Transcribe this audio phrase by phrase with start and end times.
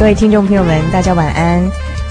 [0.00, 1.62] 各位听众朋友们，大家晚安！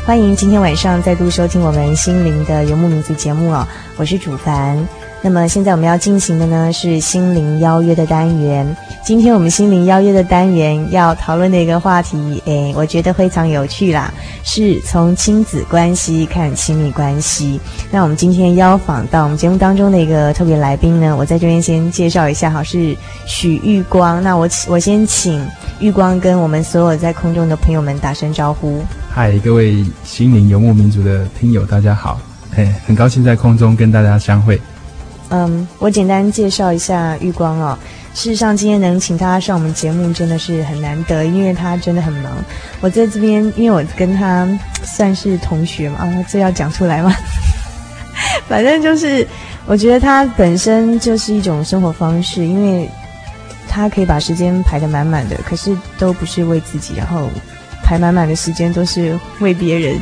[0.05, 4.77] 欢迎今天晚上再度收听我们心灵的游牧民族节目哦，我是主凡。
[5.21, 8.65] 那么现在我们要进行的呢是心灵邀约的单元。
[9.03, 17.59] 今天我们心灵邀约的单元要讨论的一个话题，诶，我觉得非常有趣啦，是从亲子关系看亲密关系。
[17.91, 24.23] 那我们今天邀访到我们节目当中的一个特别来宾呢，我在这边先介绍一下哈，是许玉光。
[24.23, 25.45] 那我我先请
[25.79, 28.81] 玉光跟我们所有在空中的朋友们打声招呼。
[29.09, 32.19] 嗨，各位心灵游牧民族的听友，大家好，
[32.55, 34.59] 嘿，很高兴在空中跟大家相会。
[35.29, 37.77] 嗯，我简单介绍一下玉光哦。
[38.15, 42.31] 事实上，今天能请他上我们节目真的是很难得，因为他真的很忙。
[42.81, 44.47] 我在这边，因为我跟他
[44.83, 47.13] 算是同学嘛，啊，这要讲出来吗？
[48.49, 49.25] 反正就是，
[49.67, 52.89] 我觉得他本身就是一种生活方式，因为
[53.67, 57.29] 他可以把时间排得满满的，可是都不是为自己，然后
[57.83, 59.95] 排满满的时间都是为别人。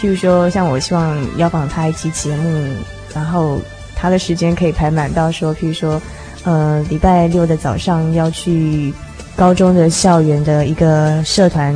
[0.00, 2.68] 譬如说，像我希望邀访他一期节目，
[3.14, 3.60] 然后
[4.02, 6.02] 他的时间可以排满到说，譬如说。
[6.44, 8.92] 呃，礼拜六的早上要去
[9.36, 11.72] 高中的校园的一个社团，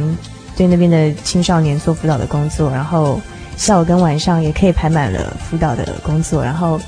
[0.56, 3.20] 对那边的青少年做辅导的工作，然后
[3.56, 6.80] 下午跟晚上也可以排满了辅导的工作，然后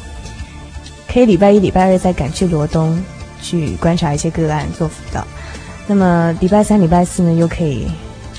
[1.07, 3.01] 可以礼拜一、礼拜二再赶去罗东
[3.41, 5.25] 去观察一些个案做辅导，
[5.87, 7.87] 那么礼拜三、礼拜四呢又可以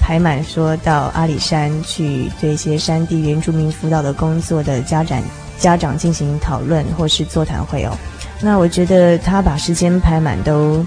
[0.02, 5.18] 排满，说到阿里山去对一些山地原住民辅导的工作的家长
[5.60, 7.92] 家长进行讨论或是座谈会哦。
[8.42, 10.86] 那我觉得他把时间排满都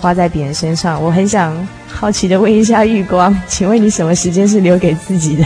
[0.00, 1.56] 花在别人身上，我很想
[1.86, 5.44] 好奇的问一下玉光，请问你什么时间是留给自己的？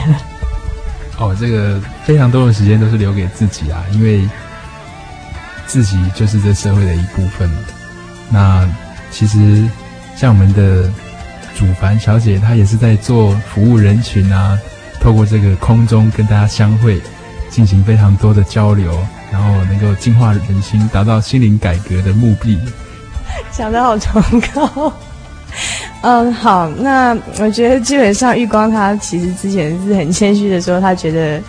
[1.19, 4.29] 哦，这个非常多的时间都是留给自己啊，因为
[5.67, 7.51] 自己就是这社会的一部分。
[8.31, 8.67] 那
[9.11, 9.69] 其实
[10.17, 10.91] 像我们的
[11.57, 14.59] 主凡小姐，她也是在做服务人群啊，
[15.01, 17.01] 透过这个空中跟大家相会，
[17.59, 18.97] 进行非常多的交流。
[19.33, 22.57] 然后能够净化人心，达到心灵改革的目的。
[23.51, 24.23] 讲得好崇
[24.55, 24.93] 高。
[26.01, 31.43] 嗯，好，那我觉得基本上玉光他其实之前是很谦虚的说，他觉得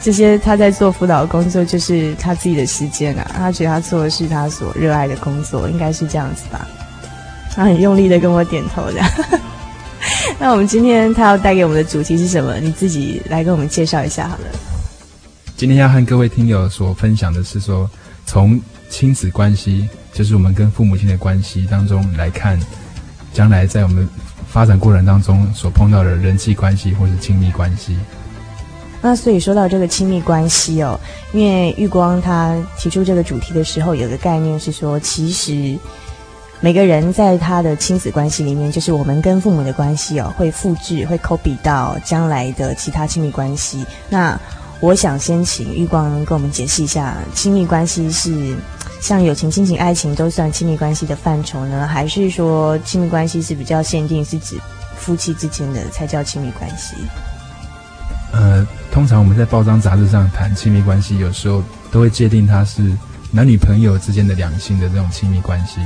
[0.00, 6.64] 这些他在做辅导工作就是他自己的时间啊，他觉得他做的是他所热爱的工作，应该是这样子吧。
[7.56, 9.00] 他很用力的跟我点头的。
[10.38, 12.54] 那我们今天他要带给我们的主题是什么？
[12.60, 14.44] 你自己来跟我们介绍一下好了。
[15.58, 17.90] 今天要和各位听友所分享的是说，
[18.24, 22.56] 从亲子关系，就是我们跟父母亲的关系当中来看，
[23.32, 24.08] 将来在我们
[24.46, 27.98] 发展过程当中所碰到的人际关系或是亲密关系。
[29.02, 30.98] 那所以说到这个亲密关系哦，
[31.32, 35.76] 因为玉光他提出这个主题的时候，有个概念是说，其实
[36.60, 43.84] 每个人在他的亲子关系里面，就是我们跟父母的关系哦，会复制、会 copy 到将来的其他亲密关系。
[44.08, 44.40] 那
[44.80, 48.56] 我想先请玉光跟我们解释一下，亲密关系是
[49.00, 54.56] 像友情、亲情、爱情都算亲密关系的范畴呢，还是说亲密关系是比较限定，是指
[54.96, 56.94] 夫妻之间的才叫亲密关系？
[58.32, 62.80] 呃，通常我们在报章杂志上谈亲密关系，有时候都会界定它是
[63.32, 65.80] 男女朋友之间的两性的这种亲密关系，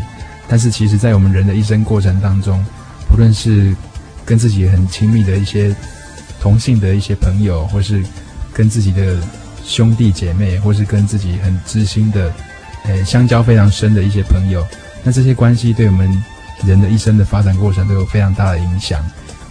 [0.48, 2.62] 但是其实在我们人的一生过程当中，
[3.08, 3.74] 不论是
[4.26, 5.74] 跟自己很亲密的一些
[6.40, 8.04] 同性的一些朋友，或是
[8.52, 9.16] 跟自己的
[9.64, 12.32] 兄弟姐妹，或是跟自己很知心的，
[12.84, 14.66] 呃，相交非常深的一些朋友，
[15.02, 16.22] 那这些关系对我们
[16.64, 19.04] 人的一生的发展过程都有非常大的影响。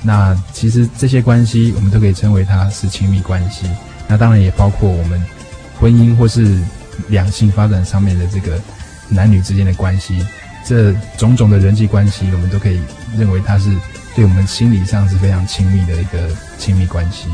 [0.03, 3.69] 那其实这些关系，我们都可以称为它是亲密关系。
[4.07, 5.21] 那当然也包括我们
[5.79, 6.57] 婚姻或是
[7.07, 8.59] 两性发展上面的这个
[9.07, 10.25] 男女之间的关系，
[10.65, 12.81] 这种种的人际关系，我们都可以
[13.15, 13.69] 认为它是
[14.15, 17.27] 对我们心理上是非常亲密的一个亲密关系。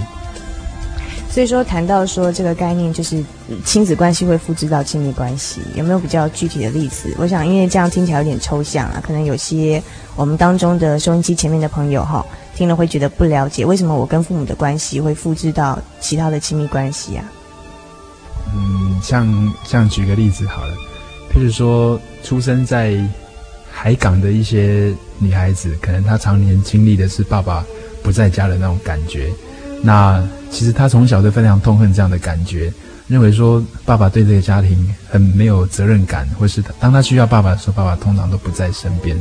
[1.37, 3.23] 所以说，谈到说这个概念，就是
[3.63, 7.13] 亲子关系会复制到亲密关系，有没有比较具体的例子？
[7.19, 9.79] 我想，因为这样听起来有点抽象啊，可能有些
[10.15, 12.25] 我们当中的收音机前面的朋友哈，
[12.55, 17.23] 听了会觉得不了解，为什么我跟父母的关系会复制到其他的亲密关系啊？
[18.55, 20.73] 嗯，像像举个例子好了，
[21.31, 22.97] 譬如说，出生在
[23.71, 27.63] 海港的一些女孩子，可能她常年经历的是爸爸
[28.01, 29.29] 不在家的那种感觉，
[29.83, 30.27] 那。
[30.49, 32.71] 其实他从小就非常痛恨这样的感觉，
[33.09, 39.15] 认为说爸爸对这个家庭很没有责任感，或是当他需要爸爸的时候，爸爸通常都不在身边。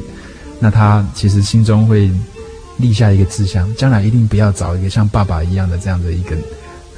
[0.60, 2.08] 那他其实心中会
[2.78, 6.36] 立下一个志向，将来一定不要找一个像爸爸一样的这样的一个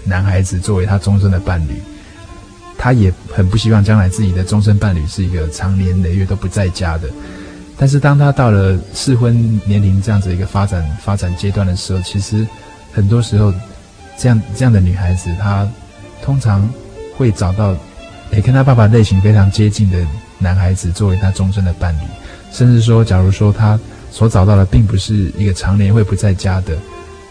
[0.05, 1.73] 男孩子作为他终身的伴侣。
[2.77, 7.09] 他也很不希望将来自己的终身伴侣是一个长年累月都不在家的。
[7.79, 12.47] 但是当他到了适婚年龄这样子一个发展发展阶段的时候，其实
[12.99, 13.53] 很多时候。
[14.21, 15.65] 这样这样的女孩子，她
[16.21, 16.69] 通常
[17.17, 17.73] 会找到，
[18.33, 19.97] 诶，跟她爸爸类型非常接近的
[20.41, 22.01] 男孩子作为她终身的伴侣，
[22.51, 23.79] 甚至说，假如说她
[24.11, 26.77] 所找到的并不是一个常年会不在家的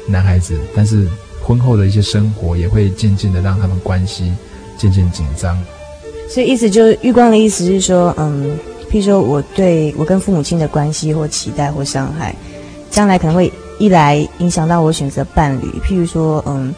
[0.08, 1.06] 男孩子，但是
[1.44, 4.32] 婚后的一些生活也会渐渐的让他们关系
[4.78, 5.62] 渐渐紧张。
[6.30, 8.58] 所以意思就是，玉光的意思是说，嗯，
[8.90, 12.34] 譬如说我对我跟父母亲的关系或期待或伤害，
[12.90, 13.52] 将来可能会。
[13.80, 16.74] 一来影响到我选择伴侣，譬如说，嗯，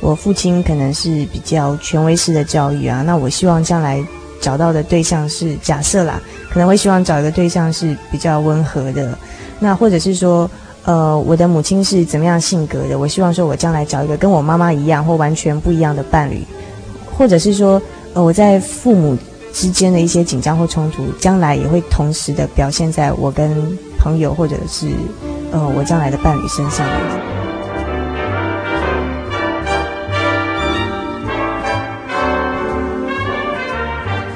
[0.00, 4.04] 我父亲可能是比较权威式的教育啊，那我希望将来
[4.40, 6.20] 找到的对象是假设啦，
[6.50, 9.16] 可能会希望找一个对象是比较温和的，
[9.58, 10.50] 那或者是说，
[10.84, 16.44] 呃，我的母亲是怎么样性格的，我希望说我将来找一个跟我妈妈一样或完全不一样的伴侣，
[17.16, 17.80] 或者是说，
[18.14, 19.16] 呃，我在父母
[19.52, 24.88] 之间的一些紧张或冲突，将来也会同时的表现在我跟朋友或者是。
[25.54, 26.86] 呃，我将来的伴侣身上，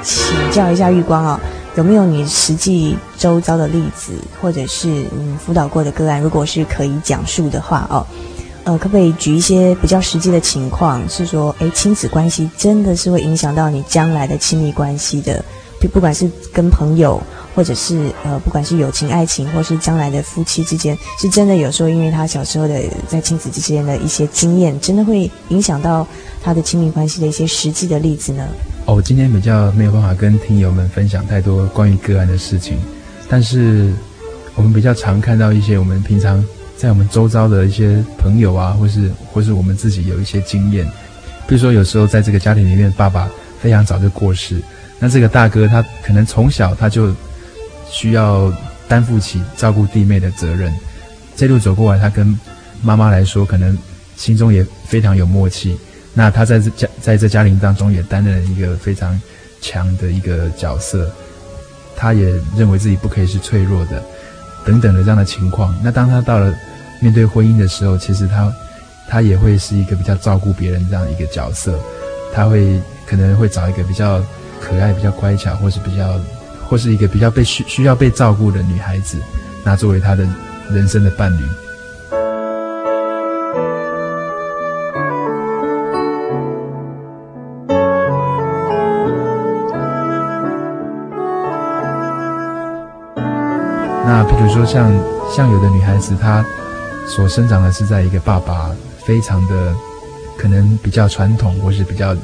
[0.03, 8.05] 请教一下玉光啊、哦，有没有你实际周遭的例子，或者是嗯辅导过的个案，如果是可以讲述的话哦，
[8.65, 15.43] 呃，可不可以举一些比较实际的情况，是说，诶，亲子关系真的是会影响到你将来的亲密关系的，
[15.81, 17.19] 不不管是跟朋友。
[17.57, 26.07] 或者是呃，不管是友情、爱情，或是将来的夫妻之间，是真的有时候，因为他小时候的在亲子之间的一些经验，真的会影响到
[26.39, 28.47] 他的亲密关系的一些实际的例子呢？
[28.85, 32.77] 哦，今天比较没有办法跟听友们分享太多关于个案的事情，
[33.27, 33.91] 但是
[34.53, 36.45] 我们比较常看到一些我们平常
[36.77, 40.85] 在我们周遭的一些朋友啊，或是或是我们自己有一些经验，
[41.47, 43.27] 比如说有时候在这个家庭里面，爸爸
[43.59, 44.61] 非常早就过世，
[44.99, 47.11] 那这个大哥他可能从小他就。
[47.89, 48.51] 需要
[48.87, 50.73] 担负起照顾弟妹的责任，
[51.35, 52.37] 这路走过来，他跟
[52.81, 53.77] 妈妈来说，可能
[54.15, 55.77] 心中也非常有默契。
[56.13, 59.19] 那他在这家在这家庭当中也担任了一个非常
[59.61, 61.11] 强的一个角色，
[61.95, 64.03] 他也认为自己不可以是脆弱的，
[64.65, 65.77] 等等的这样的情况。
[65.83, 66.53] 那当他到了
[66.99, 68.51] 面对婚姻的时候，其实他
[69.09, 71.79] 他也会是一个比较照顾别人这样一个角色，
[72.33, 74.23] 他会可能会找一个比较
[74.59, 76.19] 可爱、比较乖巧，或是比较。
[76.69, 79.17] 或是一个比较被需需要被照顾的女孩子，
[79.63, 80.27] 那作为她的
[80.69, 81.41] 人生的伴侣。
[94.05, 94.91] 那比如说像
[95.33, 96.45] 像有的女孩子，她
[97.07, 98.71] 所生长的是在一个爸爸
[99.05, 99.73] 非常的
[100.37, 102.15] 可能比较传统，或是比较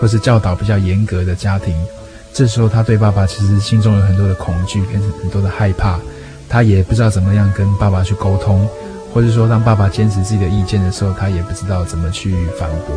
[0.00, 1.74] 或是教导比较严格的家庭。
[2.32, 5.98] 这时候，他对爸爸其实心中有很多的恐惧跟很多的害怕，
[6.48, 8.68] 他也不知道怎么样跟爸爸去沟通，
[9.12, 12.96] 或者说当爸爸坚持自己的意见的时候，他也不知道怎么去反驳。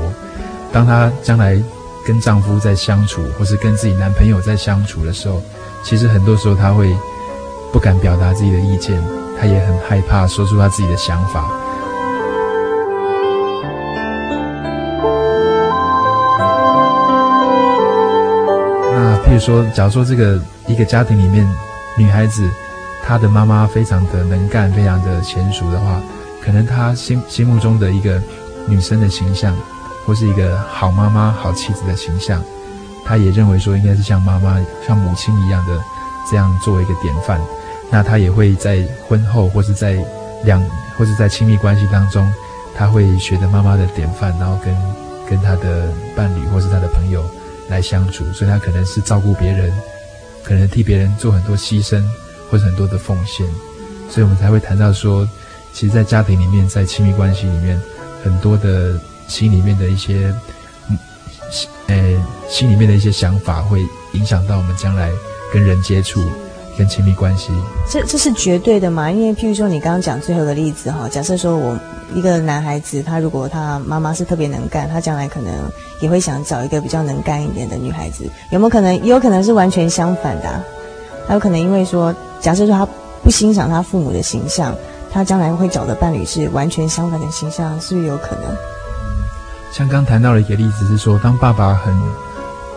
[0.72, 1.62] 当他将来
[2.06, 5.42] 跟丈夫在相处，或是跟自己男朋友在相处的时候，
[5.84, 6.96] 其实很多时候他会
[7.72, 9.04] 不敢表达自己的意见，
[9.40, 11.50] 他也很害怕说出他自己的想法。
[19.34, 21.44] 譬如说，假如说这个一个家庭里面，
[21.98, 22.48] 女孩子
[23.04, 26.00] 她的妈妈非常的能干，非常的娴熟的话，
[26.40, 28.22] 可能她心心目中的一个
[28.68, 29.58] 女生的形象，
[30.06, 32.44] 或是一个好妈妈、好妻子的形象。
[33.04, 35.80] 她也认为说，应该是像妈妈、像母亲一样的
[36.30, 37.42] 这样作为一个典范。
[37.90, 39.98] 那他也会在婚后或是在
[40.44, 40.64] 两
[40.96, 42.32] 或是在亲密关系当中，
[42.78, 44.78] 他会学着妈妈的典范，然后跟
[45.28, 47.24] 跟他的伴侣或是他的朋友
[47.70, 48.24] 来相处。
[48.34, 49.72] 所以他可能是照顾别人，
[50.44, 52.04] 可能替别人做很多牺牲
[52.50, 53.46] 或者很多的奉献。
[54.10, 55.28] 所以我们才会谈到说，
[55.74, 57.82] 其实，在家庭里面，在亲密关系里面，
[58.24, 60.34] 很多的心里面的一些。
[61.88, 61.96] 呃，
[62.50, 65.12] 心里面的一些想法会影响到我们将来
[65.54, 66.20] 跟人接触、
[66.78, 67.52] 跟亲密关系。
[67.90, 69.12] 这这是绝对的嘛？
[69.12, 71.78] 因为譬如说你刚刚讲最后的例子哈，假设说我
[72.14, 75.54] 一个男孩子，他如果他妈妈是特别能干，他将来可能
[76.00, 78.26] 也会想找一个比较能干一点的女孩子。
[78.52, 78.94] 有没有可能？
[79.04, 80.64] 也有可能是完全相反的啊。
[81.28, 82.88] 他有可能因为说，假设说他
[83.24, 84.76] 不欣赏他父母的形象，
[85.12, 88.56] 他将来会找的伴侣是完全相反的形象，是不是有可能？
[89.72, 91.98] 像刚谈到的一个例子是说，当爸爸很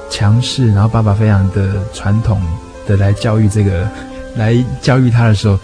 [0.09, 2.41] 强势，然后爸爸非常的传统
[2.87, 3.89] 的来教育这个，
[4.37, 5.59] 来教育他的时候，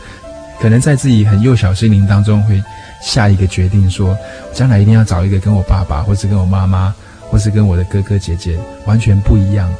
[0.60, 2.62] 可能在自己很幼小心灵当中会
[3.02, 4.16] 下一个决定说，
[4.52, 6.94] 将来一定要找一个跟我爸爸，或是跟我妈妈，
[7.30, 9.72] 或是跟我的哥哥姐姐完全不一样，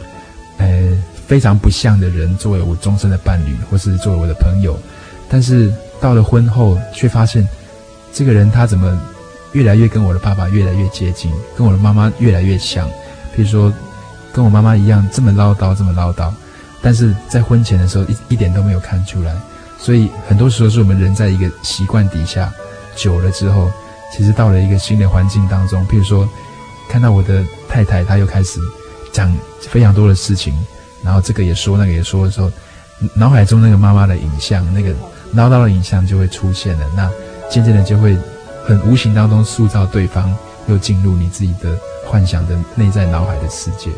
[0.58, 0.66] 呃，
[1.26, 4.78] 非常不像的人作为我终身的伴侣，或是作为我的朋友。
[5.28, 7.46] 但是到了婚后，却发现
[8.12, 9.00] 这个人他怎么？
[9.52, 12.88] 越来越跟我的爸爸越来越接近，跟我的妈妈越来越像。
[13.36, 13.70] 比如说，
[14.32, 16.32] 跟我妈妈一样这么唠叨，这么唠叨，
[16.82, 19.34] 但是在婚前的时候一一点都没有看出来。
[19.78, 22.52] 所以很多时候是我们人在一个习惯底下
[22.96, 23.70] 久了之后，
[24.16, 26.28] 其实到了一个新的环境当中，譬如说
[26.90, 28.60] 看到我的太太，她又开始
[29.12, 30.52] 讲非常多的事情，
[31.02, 32.50] 然后这个也说，那个也说的时候，
[33.14, 34.94] 脑海中那个妈妈的影像，那个
[35.32, 36.86] 唠叨的影像就会出现了。
[36.96, 37.10] 那
[37.50, 38.16] 渐渐的就会。
[38.64, 40.32] 很无形当中塑造对方，
[40.68, 43.90] 又进入你自己的幻想的内在脑海的世界。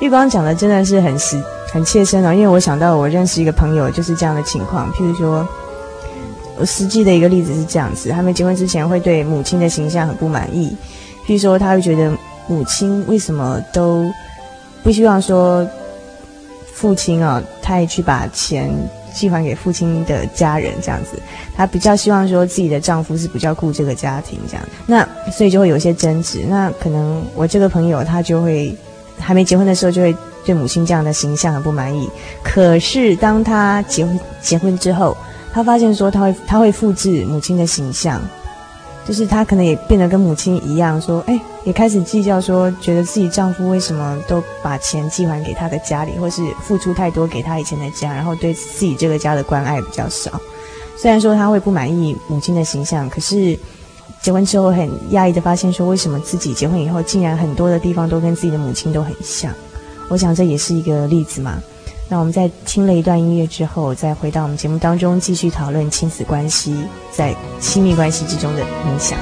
[0.00, 1.40] 玉光讲的真的是很实、
[1.72, 4.90] 很切身哦，因为我想到我认识一个朋友就是这样的情况。
[4.92, 5.46] 譬如说，
[6.58, 10.76] 我实际的一个例子是这样子：他们结婚之前会对母亲的形象很不满意，
[11.26, 12.12] 譬如说他会觉得
[12.48, 14.10] 母亲为什么都
[14.82, 15.66] 不希望说
[16.74, 18.72] 父亲啊，他也去把钱。
[19.14, 21.20] 寄还给父亲的家人这样子，
[21.54, 26.46] 他比较希望说自己的丈夫是比较顾这个家庭这样，那所以就会有一些争执。
[26.48, 28.74] 那可能我这个朋友他就会
[29.18, 32.08] 还没结婚的时候就会对母亲这样的形象很不满意。
[32.42, 35.16] 可是当他结婚结婚之后，
[35.52, 38.20] 他发现说他会他会复制母亲的形象。
[39.04, 50.30] 就是她可能也变得跟母亲一样，说，哎，也开始计较，说觉得自己丈夫为什么都把钱寄还给她的家里，或是付出太多给她以前的家，然后对自己这个家的关爱比较少。
[50.96, 53.58] 虽然说她会不满意母亲的形象，可是
[54.22, 59.52] 结婚之后很讶异的发现，说为什么自己结婚以后，竟然很多的地方都跟自己的母亲都很像。
[60.08, 61.60] 我想这也是一个例子嘛。
[62.08, 66.76] 那我们在听了一段音乐之后，再回到我们节目当中，继续讨论亲子关系
[67.10, 69.18] 在亲密关系之中的影响。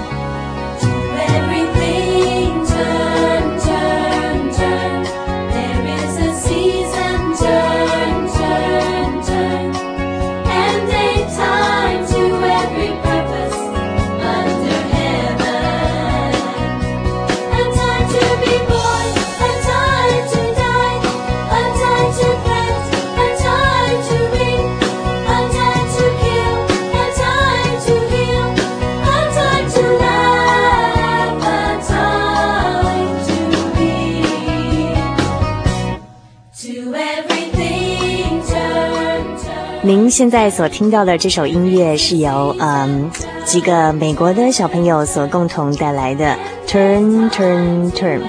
[39.91, 43.11] 您现在所听到的这首音乐是由嗯
[43.45, 48.21] 几个美国的小朋友所共同带来的 Turn Turn Turn，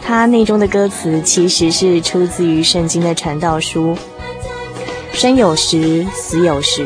[0.00, 3.96] 它内中的歌词其实是出自于圣经的传道书：
[5.10, 6.84] 生有时，死有时；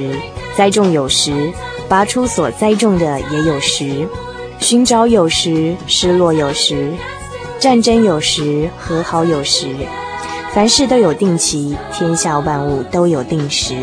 [0.57, 1.53] 栽种有时，
[1.87, 4.09] 拔出所栽种的也有时；
[4.59, 6.77] 寻找有时，失落有时；
[7.59, 9.67] 战争有时，和好有时。
[10.55, 13.75] 凡事都有定期，天下万物都有定时。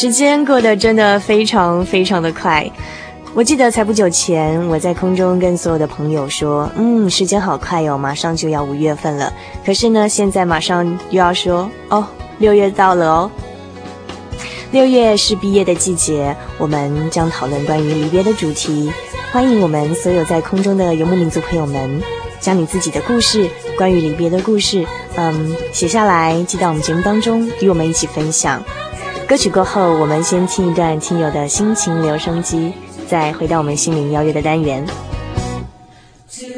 [0.00, 2.66] 时间过得真的非常非常的快。
[3.34, 9.30] 我记得才不久前，我在空中跟所有的朋友说：“嗯，时间好快哦，马上就要五月份了。”
[9.62, 12.02] 可是呢，现在马上又要说：“哦，
[12.38, 13.30] 六月到了哦。”
[14.72, 18.90] 六月是毕业的季节，我们将讨论关于离别的主题。
[19.30, 22.00] 欢迎我们所有在空中的游牧民族朋友们，
[22.40, 24.82] 将你自己的故事，关于离别的故事，
[25.16, 28.64] 嗯，写下来寄到我们节目当中，与我们一起分享。
[29.30, 32.72] 歌曲过后，我们先听一段亲友的心情留声机。
[33.06, 34.84] 再回到我们心灵邀约的单元。
[36.26, 36.50] 心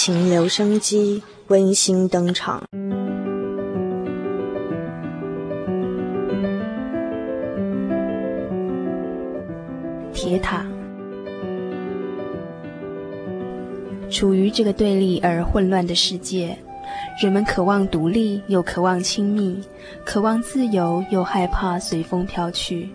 [0.00, 2.62] 情留声机温馨登场。
[10.12, 10.64] 铁塔，
[14.08, 16.56] 处于这个对立而混乱的世界，
[17.20, 19.60] 人们渴望独立，又渴望亲密；
[20.04, 22.88] 渴望自由，又害怕随风飘去。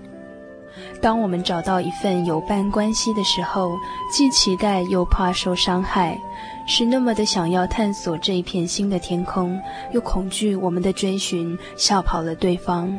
[1.02, 3.78] 当我们找到一份有伴关系的时候，
[4.10, 6.18] 既期待又怕受伤害。
[6.66, 9.60] 是那么的想要探索这一片新的天空，
[9.92, 12.98] 又恐惧我们的追寻吓跑了对方。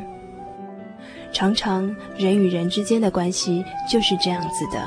[1.33, 4.81] 常常人与人之间的关系就是这样子的，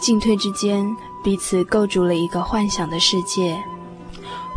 [0.00, 0.84] 进退之间
[1.24, 3.58] 彼此构筑了一个幻想的世界。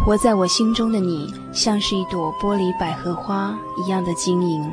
[0.03, 4.69] 活在我心中的你，像是一朵玻璃百合花一样的晶莹，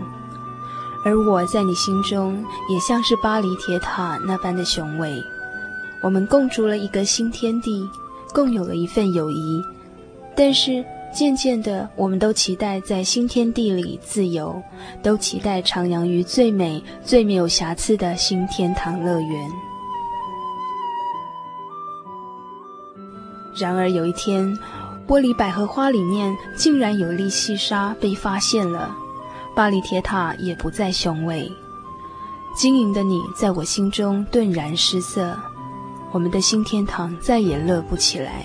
[1.04, 5.22] 而我在你心中也像是巴黎铁塔那般的雄伟。
[6.02, 7.88] 我们共筑了一个新天地，
[8.32, 9.62] 共有了一份友谊，
[10.34, 14.62] 但是渐渐的，我们都期待在新天地里自由，
[15.02, 19.50] 都期待徜徉于最美、最没有瑕疵的新天堂乐园。
[23.58, 24.56] 然而有一天，
[25.06, 28.94] 玻璃百合花里面竟然有粒细沙被发现了，
[29.54, 31.50] 巴黎铁塔也不再雄伟，
[32.56, 35.36] 晶莹的你在我心中顿然失色。
[36.12, 38.44] 我们的新天堂再也乐不起来。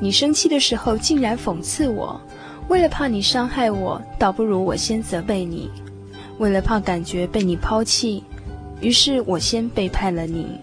[0.00, 2.20] 你生气的时候竟然讽刺我，
[2.68, 5.70] 为了怕你伤害我，倒不如我先责备你。
[6.38, 8.22] 为了怕感觉被你抛弃，
[8.80, 10.60] 于是我先背叛了你。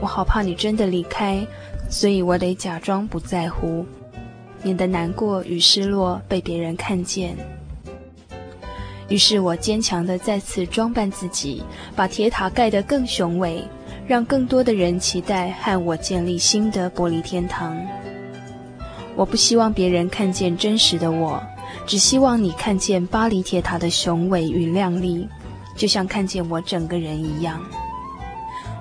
[0.00, 1.46] 我好怕你真的离开，
[1.90, 3.84] 所以我得假装不在乎，
[4.62, 7.36] 免得难过与失落被别人看见。
[9.08, 11.62] 于是我坚强地再次装扮自己，
[11.94, 13.62] 把铁塔盖得更雄伟。
[14.08, 17.76] 让更多的人期待和我建立新的玻璃天堂。
[19.16, 21.42] 我不希望别人看见真实的我，
[21.86, 25.28] 只希望你看见巴黎铁塔的雄伟与亮丽，
[25.74, 27.60] 就像看见我整个人一样。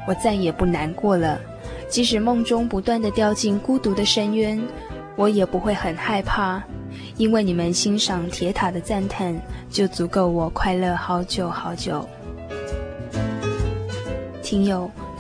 [0.08, 1.40] 我再也不难过了，
[1.90, 4.62] 即使梦中不断的掉进孤独的深渊，
[5.16, 6.62] 我也不会很害怕，
[7.18, 9.36] 因为你们欣赏铁塔的赞叹，
[9.72, 12.08] 就足够我快乐好久好久。
[14.44, 14.88] 听友。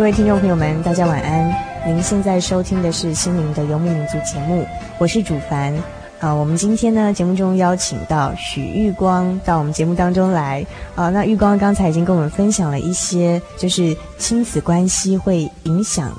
[0.00, 1.54] 各位听众朋友们，大家晚安。
[1.86, 5.74] 您现在收听的是《心灵的游牧民族》节目，我是主凡。
[6.20, 10.66] 啊，我们今天呢，节目中邀请到许玉光到我们节目当中来。
[10.94, 16.10] 啊，那玉光刚才已经跟我们分享了一些，就是亲子关系会影响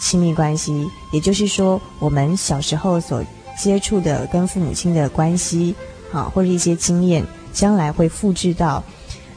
[0.00, 3.22] 亲密关系，也就是说，我们小时候所
[3.56, 5.72] 接触的跟父母亲的关系，
[6.12, 8.82] 啊，或者一些经验，将来会复制到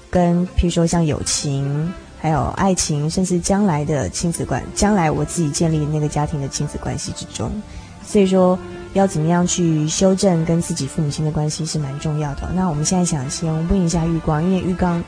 [0.09, 1.93] 跟，譬如说像友情。
[2.21, 7.51] 还有爱情，甚至将来的亲子关，将来我自己建立那个家庭的亲子关系之中，
[8.05, 8.57] 所以说
[8.93, 12.47] 要怎么样去修正跟自己父母亲的关系是蛮重要的。
[12.53, 15.03] 那我们现在想先问一下玉光，因为玉刚，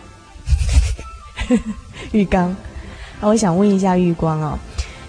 [2.12, 2.56] 玉刚，
[3.22, 4.58] 那我想问一下玉光哦，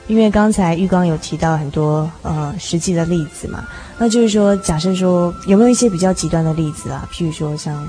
[0.06, 3.64] 因为刚才玉光有提到很多呃实际的例子嘛，
[3.96, 7.08] 那就是说，假设说有没有一些比较极端的例子啊？
[7.10, 7.82] 譬如说像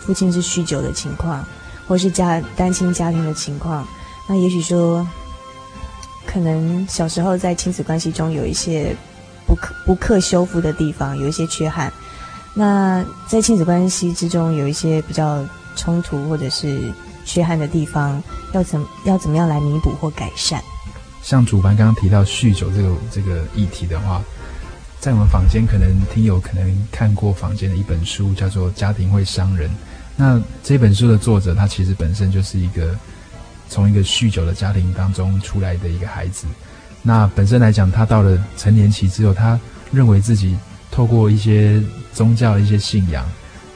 [0.00, 1.44] 父亲是酗酒的情况。
[1.86, 3.86] 或是家单亲家庭的情况，
[4.28, 5.06] 那也许说，
[6.26, 8.96] 可能小时候在亲子关系中有一些
[9.46, 11.92] 不可不可修复的地方，有一些缺憾。
[12.54, 15.44] 那在亲子关系之中有一些比较
[15.76, 16.92] 冲突或者是
[17.24, 20.60] 缺憾的地方，要怎要怎么样来弥补或改善？
[21.22, 24.22] 像主办刚刚提到酗酒这个这个议题的话，
[25.00, 29.68] 在我们坊间可能听友可能看过坊间的一本书，叫做《家庭会伤人》。
[30.16, 32.96] 那这本书的作者，他其实本身就是一个
[33.68, 36.46] 从一个酗酒的家庭当中出来的一个孩子。
[37.02, 39.58] 那本身来讲，他到了成年期之后，他
[39.90, 40.56] 认为自己
[40.90, 43.26] 透过一些宗教一些信仰，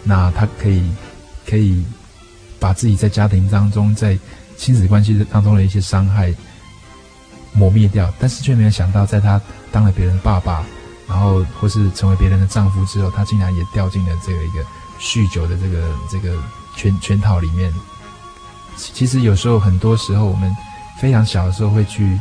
[0.04, 0.88] 那他可以
[1.44, 1.84] 可以
[2.60, 4.16] 把自己在家庭当中、在
[4.56, 6.32] 亲子关系当中的一些伤害
[7.52, 8.12] 磨灭掉。
[8.20, 9.40] 但是却没有想到，在他
[9.72, 10.64] 当了别人爸爸，
[11.08, 14.64] 然后或是成为别人的丈夫之后，他竟然也掉进了这个一个。
[15.00, 16.36] 酗酒的这个这个
[16.76, 17.72] 圈圈套里面，
[18.76, 20.54] 其实有时候很多时候我们
[21.00, 22.18] 非常小的时候会去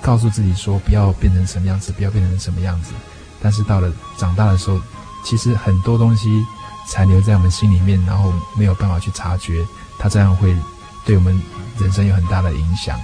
[0.00, 2.92] 告诉自己说不要变成什么样子，不要变成什么样子。
[3.42, 4.80] 但是到了长大的时候，
[5.24, 6.42] 其实很多东西
[6.88, 9.64] 残留在我们心里面，然后没有办法去察觉，
[9.98, 10.54] 它这样会
[11.04, 11.40] 对我们
[11.78, 12.98] 人生有很大的影响。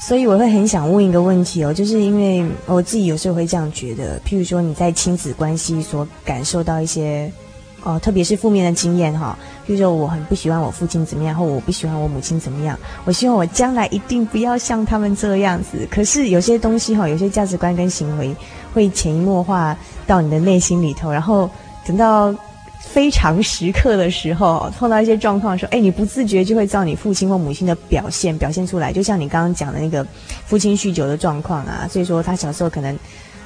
[0.00, 7.32] 所以我会很想问一个问题哦，就是因为我自己有时候会这样觉得，譬如说你在亲子关系所感受到一些。
[7.82, 15.86] 哦，特别是负面的经验哈，比如说我很不喜欢我父亲怎么样，或我不喜欢我母亲怎么样，我希望我将来一定不要像他们这样子。
[15.90, 18.34] 可是有些东西哈，有些价值观跟行为
[18.74, 21.48] 会潜移默化到你的内心里头，然后
[21.86, 22.34] 等到
[22.80, 30.04] 非常时刻的时候，碰到一些状况说，哎，你不自觉就会照你父亲或母亲的表现表现出来，就像你刚刚讲的那个
[30.46, 32.98] 父亲酗酒的状况啊，所以说他小时候可能。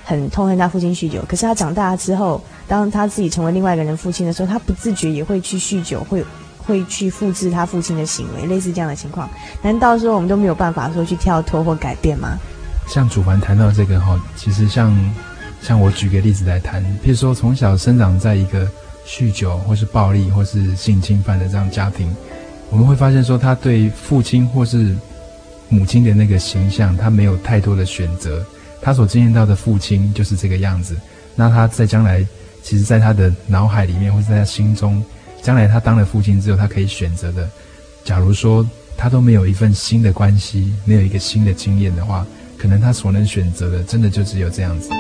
[0.05, 6.25] 很痛恨他父亲酗酒，可是他长大之后，当他自己成为另外一个人父亲的时候，他不自觉也会去酗酒，会
[6.59, 9.29] 会去复制他父亲的行为，类似这样的情况。
[9.63, 12.39] 难道说我们都没有办法说去跳脱或改变吗？
[12.89, 14.93] 像主凡谈到这个哈，其实像
[15.63, 18.69] 像我举个例子来谈，譬如说从小生长在一个
[19.07, 22.15] 酗酒或是暴力或是性侵犯的这样家庭，
[22.71, 24.97] 我们会发现说他对父亲或是
[25.69, 28.45] 母亲的那个形象，他没有太多的选择。
[28.83, 30.97] 他所经验到的父亲就是这个样子，
[31.37, 32.27] 那他在将来，
[32.63, 35.03] 其实，在他的脑海里面或者在他心中，
[35.41, 37.49] 将来他当了父亲之后，他可以选择的，
[38.05, 42.27] 假如说他都没有一份新的关系，没有一个新的经验的话，
[42.59, 44.91] 可能他所能选择的，真的就只有这样子。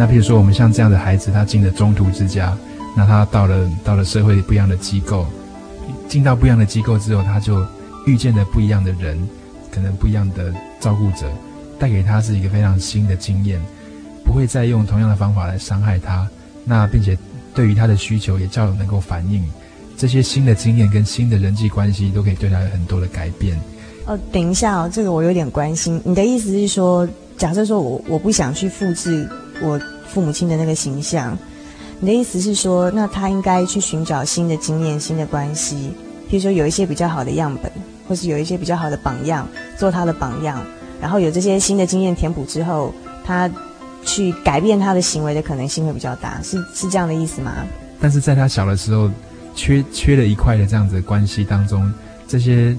[0.00, 2.56] 那比如说，我们像这样的孩子，他进了中途之家，
[2.96, 5.26] 那他到了到了社会不一样的机构，
[6.08, 7.62] 进到不一样的机构之后，他就
[8.06, 9.28] 遇见了不一样的人，
[9.70, 11.30] 可能不一样的照顾者，
[11.78, 13.60] 带给他是一个非常新的经验，
[14.24, 16.26] 不会再用同样的方法来伤害他。
[16.64, 17.14] 那并且
[17.54, 19.44] 对于他的需求也较能够反应，
[19.98, 23.54] 这些新的经验跟新的人际关系都可以对他有很多的改变。
[24.06, 26.00] 哦，等一下哦，这个我有点关心。
[26.06, 29.28] 你的意思是说，假设说我我不想去复制。
[29.60, 31.36] 我父母亲的那个形象，
[32.00, 35.92] 你的意思是说，那他应该去寻找新的经验、新的关系，
[36.30, 37.70] 譬如说有一些比较好的样本，
[38.08, 39.46] 或是有一些比较好的榜样，
[39.78, 40.64] 做他的榜样，
[41.00, 42.92] 然后有这些新的经验填补之后，
[43.24, 43.50] 他
[44.04, 47.52] 去改变他的行为的可能性会比较大，是是这样的意思吗？
[48.00, 49.10] 但是在他小的时候，
[49.54, 51.92] 缺缺了一块的这样子的关系当中，
[52.26, 52.74] 这些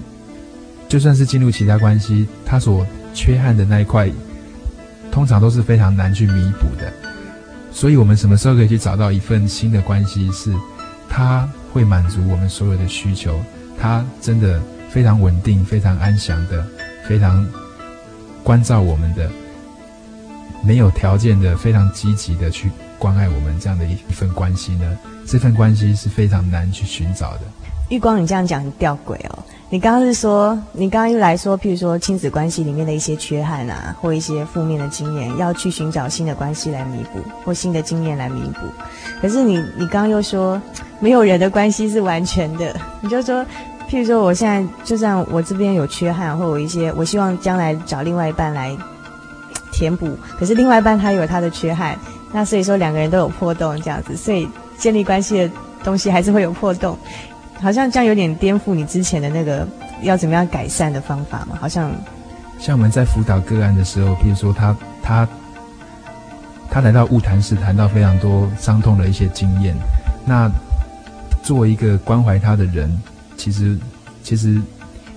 [0.88, 4.10] 就算是进入其他关系，他所缺憾的那一块。
[5.12, 6.90] 通常都是非常难去弥补的，
[7.70, 10.52] 所以我们什么时候可以去找到一份新的关系，是
[11.08, 13.38] 它会满足我们所有的需求，
[13.78, 16.66] 它真的非常稳定、非常安详的、
[17.06, 17.46] 非常
[18.42, 19.30] 关照我们的，
[20.64, 24.98] 没有条件的、非常积极的去关爱我们这样的一一份关系呢？
[25.26, 27.40] 这份关系是非常难去寻找的。
[27.90, 29.44] 玉光，你这样讲很吊诡哦。
[29.72, 38.66] 你刚刚是说，你刚刚又来说，譬如说亲子关系里面的一些缺憾啊，或一些负面的经验，要去寻找新的关系来弥补，或新的经验来弥补。
[39.22, 40.60] 可是你，你刚刚又说，
[41.00, 42.76] 没有人的关系是完全的。
[43.00, 43.42] 你就说，
[43.88, 48.76] 譬如说，我现在就算我这边有缺憾，或有一些，我希望将来找另外一半来
[49.72, 51.98] 填补，可是另外一半他有他的缺憾，
[52.30, 55.50] 那所以说两个人都有破洞，这样子，所以建立关系的
[55.82, 56.94] 东西还是会有破洞。
[57.62, 59.66] 好像这样有点颠覆你之前的那个
[60.02, 61.56] 要怎么样改善的方法嘛？
[61.60, 61.92] 好像
[62.58, 65.28] 像我们在辅导个案的时候，譬如说他他
[66.68, 69.76] 他来到晤谈室，谈到非常多伤痛的一些经验。
[70.26, 70.50] 那
[71.40, 73.00] 作为一个关怀他的人，
[73.36, 73.78] 其实
[74.24, 74.60] 其实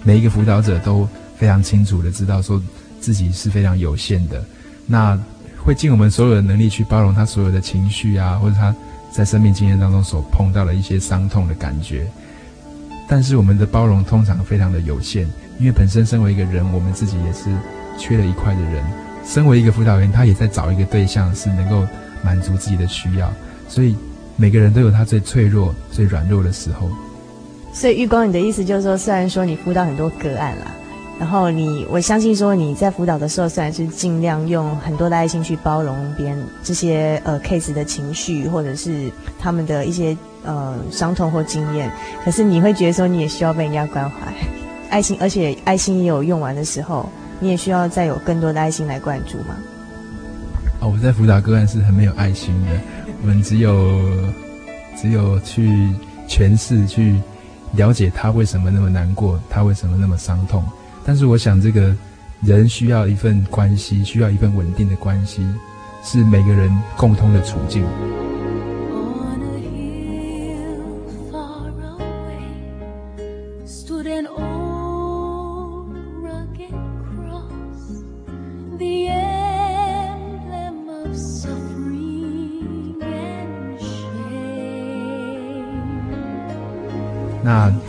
[0.03, 2.62] 每一个辅导者都非常清楚的知道，说
[3.01, 4.43] 自己是非常有限的。
[4.86, 5.19] 那
[5.63, 8.75] 会尽我们所有的能力去包容他所有的情绪啊，或者他
[9.12, 12.08] 在生命经验当中所碰到的一些伤痛的感觉。
[13.07, 15.27] 但是我们的包容通常非常的有限，
[15.59, 17.55] 因为本身身为一个人，我们自己也是
[17.99, 18.83] 缺了一块的人。
[19.23, 21.87] 身为一个辅导员，他也在找一个对象，是能够
[22.23, 23.31] 满足自己的需要。
[23.67, 23.95] 所以
[24.35, 26.89] 每个人都有他最脆弱、最软弱的时候。
[27.73, 30.65] 所以玉光，你的意思就是说，虽然说你辅导很多个案啦，
[31.19, 40.17] 然后你我相信说你在辅导的时候，虽然是尽量用很多的爱心去包容别人这些呃 case 的情绪，或者是他们的一些。
[40.45, 41.91] 呃，伤痛或经验，
[42.23, 44.34] 可是你会觉得说你也需要被人家关怀，
[44.89, 49.55] 爱心，而且爱心也有用完的时候，你也需要再有更多的爱心来灌注吗？
[50.81, 52.71] 哦，我在辅导个案是很没有爱心的，
[53.21, 54.01] 我们只有
[54.95, 55.89] 只有去
[56.27, 57.19] 诠释、去
[57.73, 60.63] 了解他为什么那么难过，他为什么那么伤痛。
[61.05, 61.95] 但是我想，这个
[62.41, 65.45] 人需要一份关系，需要一份稳定的关系，
[66.03, 67.84] 是每个人共通的处境。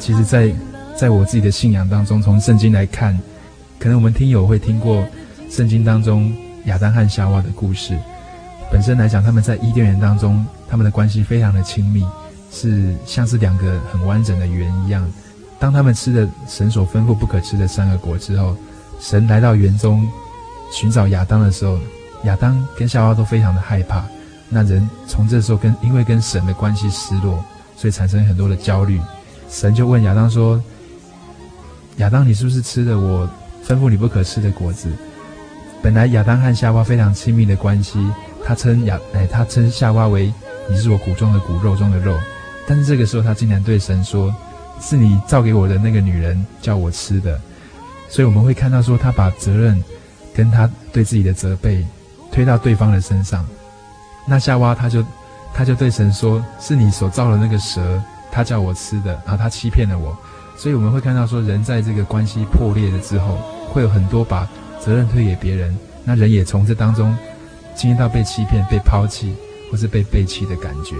[0.06, 0.48] 其实在，
[0.96, 3.18] 在我自己的信仰当中，从圣经来看，
[3.76, 5.04] 可能我们听友会听过
[5.50, 6.32] 圣经当中
[6.66, 7.98] 亚当和夏娃的故事。
[8.70, 12.06] 本身来讲，他们在伊甸园当中，他们的关系非常的亲密，
[12.52, 15.04] 是像是两个很完整的圆一样。
[15.58, 18.56] 当他们吃了神所吩咐不可吃的三个果之后，
[19.00, 20.08] 神来到园中
[20.70, 21.80] 寻找亚当的时候，
[22.22, 24.04] 亚当跟夏娃都非常的害怕。
[24.48, 27.42] 那人从这时候跟因为跟神的关系失落，
[27.76, 29.00] 所以产生很多的焦虑。
[29.48, 30.62] 神就问亚当说
[31.98, 33.28] ：“亚当，你是不是吃了我
[33.66, 34.90] 吩咐你不可吃的果子？”
[35.82, 37.98] 本来亚当和夏娃非常亲密的关系，
[38.44, 40.32] 他称亚哎，他称夏娃为
[40.68, 42.18] “你是我骨中的骨，肉中的肉”。
[42.66, 44.34] 但是这个时候，他竟然对神说
[44.80, 47.40] ：“是你造给我的那个女人叫我吃的。”
[48.10, 49.82] 所以我们会看到说，他把责任
[50.34, 51.86] 跟他对自己的责备
[52.32, 53.46] 推到对方的身上。
[54.26, 55.04] 那夏娃他就
[55.54, 58.02] 他就对神说：“是你所造的那个蛇。”
[58.36, 60.14] 他叫我吃的，然后他欺骗了我，
[60.58, 63.38] 所以我们会看到说，人在这个关系破裂了之后，
[63.72, 64.46] 会有很多把
[64.78, 67.16] 责任推给别人，那人也从这当中
[67.74, 69.34] 经历到被欺骗、被抛弃
[69.70, 70.96] 或是被背弃的感觉。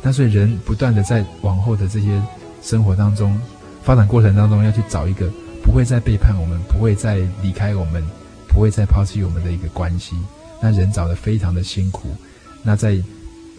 [0.00, 2.22] 那所以人不断的在往后的这些
[2.62, 3.38] 生活当中
[3.82, 5.30] 发展过程当中，要去找一个
[5.62, 8.02] 不会再背叛我们、不会再离开我们、
[8.48, 10.16] 不会再抛弃我们的一个关系。
[10.58, 12.08] 那人找得非常的辛苦。
[12.62, 12.98] 那在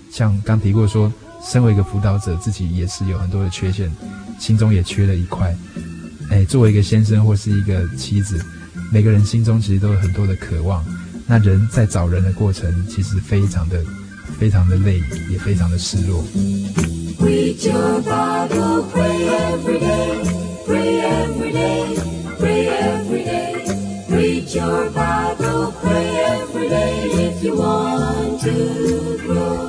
[0.09, 1.13] 像刚提过说。
[1.43, 3.91] 身为一个辅导者，自己也是有很多的缺陷，
[4.39, 5.56] 心中也缺了一块。
[6.30, 8.39] 哎，作为一个先生或是一个妻子，
[8.91, 10.86] 每个人心中其实都有很多的渴望。
[11.25, 13.84] 那人在找人的过程，其实非常的、
[14.38, 14.99] 非常的累，
[15.32, 16.23] 也非常的失落。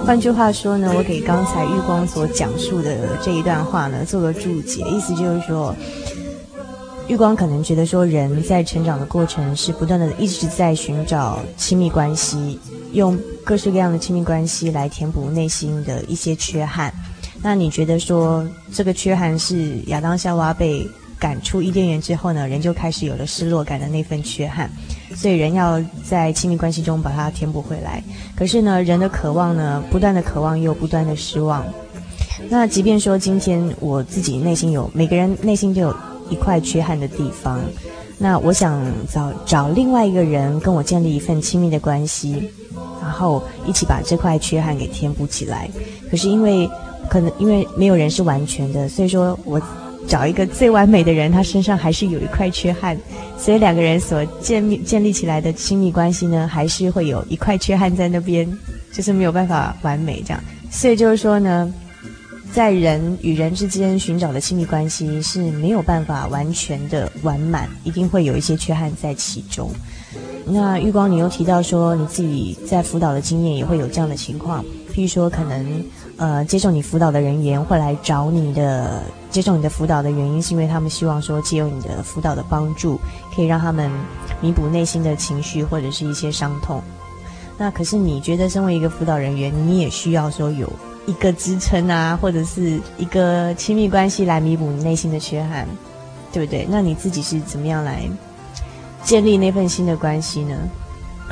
[0.05, 5.75] 换句话说呢，我给刚才玉光所讲述的这一段话呢做个注解，意思就是说，
[7.07, 12.59] 玉光可能觉得说，人在成长的过程是不断的一直在寻找亲密关系，
[12.93, 16.93] 用各式各样的亲密关系来填补内心的一些缺憾。
[17.41, 20.85] 那你觉得说，这个缺憾是亚当夏娃被
[21.21, 24.69] 赶出伊甸园之后呢，人就开始有了失落感的那份缺憾？
[25.15, 28.03] 所以人要在亲密关系中把它填补回来。
[28.37, 31.65] 可是呢，人的渴望呢，不断的渴望又不断的失望。
[32.49, 35.95] 那即便说今天我自己内心有，每个人内心都有
[36.31, 37.61] 一块缺憾的地方。
[38.17, 42.51] 那我想找找另外一个人跟我建立一份亲密的关系，
[43.01, 45.69] 然后一起把这块缺憾给填补起来。
[46.11, 46.69] 可是因为
[47.09, 49.61] 可能因为没有人是完全的，所以说我
[50.11, 52.99] 找一个最完美的人，他身上还是有一块缺憾，
[53.39, 58.47] 所以两个人所建立建立起来的亲密关系呢，还是会有一块缺憾在那边，
[58.93, 60.43] 就是没有办法完美这样。
[60.69, 61.73] 所以就是说呢。
[62.53, 69.71] 在人与人之间寻找的亲密关系是没有办法完全的完满，一定会有一些缺憾在其中。
[70.45, 75.65] 那玉光，你又提到说你自己在辅导的经验也会有这样的情况，譬如说可能
[76.21, 83.01] 呃接受你辅导的人员会来找你的，接受你的辅导的原因是因为他们希望说借由你的辅导的帮助，
[83.35, 83.91] 可以让他们
[84.41, 86.81] 弥补内心的情绪或者是一些伤痛。
[87.59, 90.71] 那可是你觉得身为一个辅导人员，你也需要说有。
[91.07, 95.67] 一个支撑啊，或者是一个亲密关系来弥补你内心的缺憾，
[96.31, 96.67] 对不对？
[96.71, 98.09] 那你自己是怎么样来
[99.03, 100.55] 建立那份新的关系呢？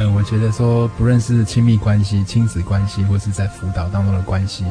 [0.00, 4.64] 嗯，我觉得说，不论是亲密关系、亲子关系，或是在辅导当中的关系，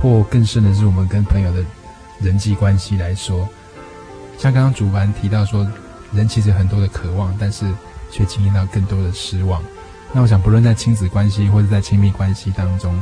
[0.00, 1.62] 或更深的是我们跟朋友的
[2.22, 3.46] 人际关系来说，
[4.38, 5.70] 像刚刚主凡提到说，
[6.12, 7.70] 人其实很多的渴望，但是
[8.10, 9.62] 却经历到更多的失望。
[10.10, 12.98] 那我想，不论在亲子关系或者在亲密关系当中，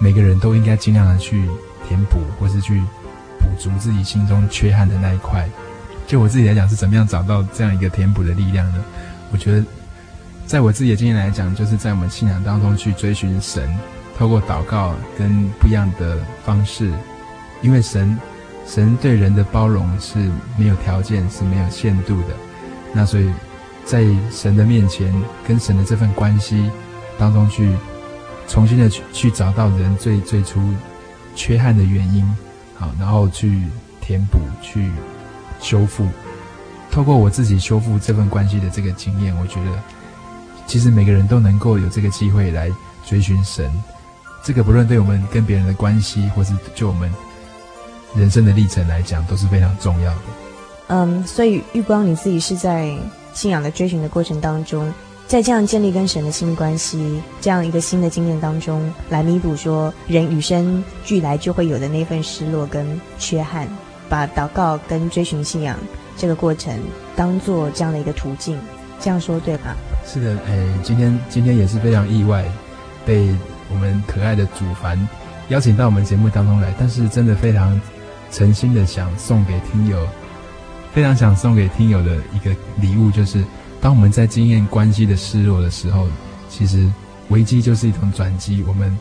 [0.00, 1.48] 每个人都应该尽量的去
[1.86, 2.82] 填补，或是去
[3.38, 5.48] 补足自己心中缺憾的那一块。
[6.04, 8.84] 就我自己来讲，是怎么样找到这样一个填补的力量呢？
[9.30, 9.64] 我觉得，
[10.46, 13.68] 在我自己的经验来讲，就是在我们信仰当中去追寻神，
[14.16, 16.92] 透过祷告跟不一样的方式，
[17.62, 18.18] 因为神
[18.66, 22.28] 神对人的包容是没有条件，是没有限度的。
[22.92, 23.30] 那所以，
[23.84, 25.12] 在神的面前，
[25.46, 26.70] 跟神的这份关系
[27.18, 27.74] 当中去。
[28.46, 30.60] 重新的去去找到人最最初
[31.34, 32.22] 缺憾的原因，
[32.74, 33.62] 好，然后去
[34.02, 34.90] 填补、去
[35.60, 36.06] 修复。
[36.90, 39.70] 透过我自己修复这份关系的这个经验，我觉得
[40.66, 42.70] 其实每个人都能够有这个机会来
[43.06, 43.70] 追寻神。
[44.42, 47.12] 这个不论对我们跟别人的关系，或是就我们
[48.14, 50.20] 人生的历程来讲，都是非常重要的。
[50.88, 52.94] 嗯，所以玉光你自己是在
[53.32, 54.92] 信仰的追寻的过程当中。
[55.26, 63.66] 在这样建立跟神的亲密关系，这样一个新的经验当中，来弥补说人与生俱来就会有的那份失落跟缺憾，
[64.06, 65.78] 把祷告跟追寻信仰
[66.18, 66.78] 这个过程
[67.16, 68.58] 当做这样的一个途径，
[69.00, 69.74] 这样说对吧？
[70.06, 72.44] 是的，哎，今天今天也是非常意外，
[73.04, 73.34] 被
[73.72, 74.98] 我们可爱的祖凡
[75.48, 77.80] 邀请到我们节目当中来，但是真的非常
[78.30, 80.06] 诚心的想送给听友，
[80.92, 83.44] 非常想送给听友的一个礼物就是。
[83.80, 86.08] 当我们在经验关系的失落的时候，
[86.48, 86.90] 其实
[87.28, 88.64] 危机就是一种转机。
[88.66, 88.96] 我们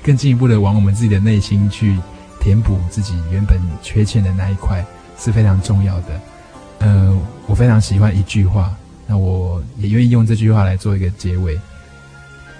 [0.00, 1.98] 更进一步的往我们自己的内心去
[2.38, 4.86] 填补自己原本缺欠的那一块，
[5.18, 6.20] 是非常重要的。
[6.78, 7.18] 呃，
[7.48, 8.70] 我非常喜欢一句话，
[9.10, 11.58] 那我也愿意用这句话来做一个结尾：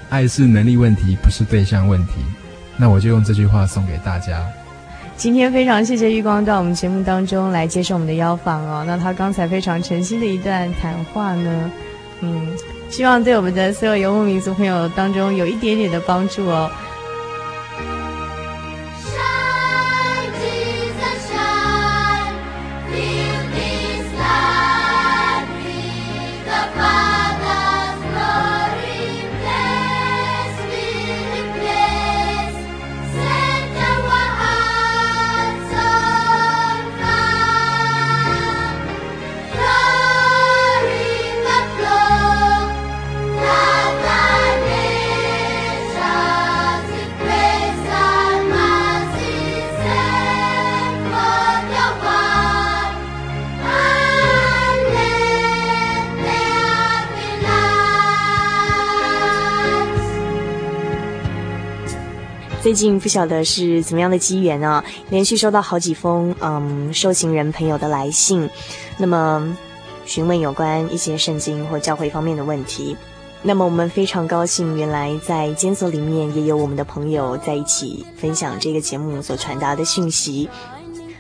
[0.09, 2.15] 爱是能力问题，不是对象问题。
[2.77, 4.43] 那我就用这句话送给大家。
[5.17, 8.85] 今天非常谢谢玉光到我们节目当中来接受我们的邀访哦。
[8.87, 11.71] 那他刚才非常诚心的一段谈话呢，
[12.21, 12.47] 嗯，
[12.89, 16.71] 希望对我们的所有游牧民族朋友当中有一点点的帮助哦。
[62.69, 68.47] 最近不晓得是怎么样的机缘啊，连续收到好几封嗯受刑人朋友的来信，
[68.99, 69.57] 那么
[70.05, 72.95] 询问有关一些圣经或教会方面的问题。
[73.41, 80.47] 那么我们非常高兴，原来在监所里面也有我们的朋友在一起分享这个节目所传达的讯息。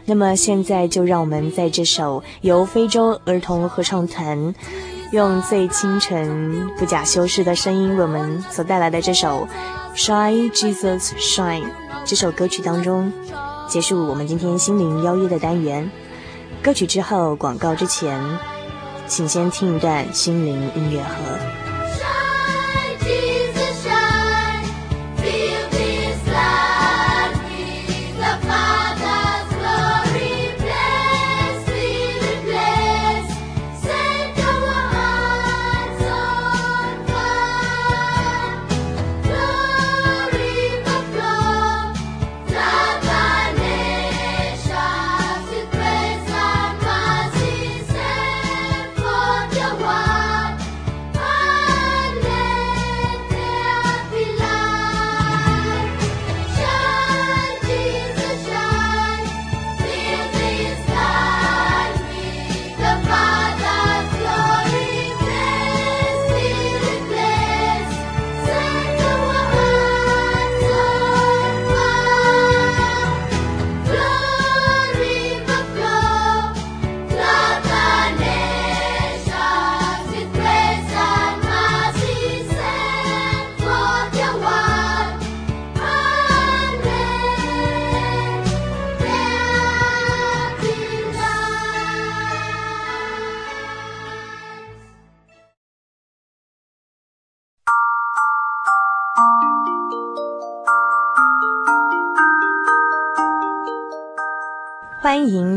[0.05, 4.55] 那么现在就让我们在这首由非洲儿童合唱团
[5.12, 9.49] 用最清纯不假修饰的声音为我们所带来的这首。
[9.99, 11.72] Shine Jesus Shine
[12.05, 13.12] 这首歌曲当中，
[13.68, 15.90] 结束我们今天心灵邀约的单元。
[16.62, 18.16] 歌曲之后，广告之前，
[19.09, 21.67] 请先听一段心灵音乐盒。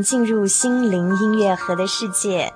[0.02, 2.54] 进入心灵音乐盒的世界。